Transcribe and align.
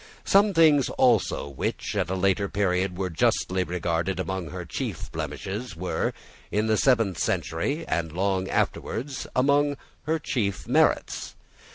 Some 0.25 0.55
things 0.55 0.89
also 0.89 1.47
which 1.47 1.95
at 1.95 2.09
a 2.09 2.15
later 2.15 2.49
period 2.49 2.97
were 2.97 3.11
justly 3.11 3.63
regarded 3.63 4.19
as 4.19 4.23
among 4.23 4.49
her 4.49 4.65
chief 4.65 5.11
blemishes 5.11 5.75
were, 5.75 6.11
in 6.49 6.65
the 6.65 6.75
seventh 6.75 7.19
century, 7.19 7.85
and 7.87 8.11
long 8.11 8.49
afterwards, 8.49 9.27
among 9.35 9.77
her 10.07 10.17
chief 10.17 10.67
merits. 10.67 11.35